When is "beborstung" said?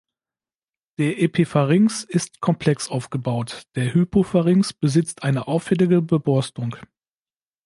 6.01-6.75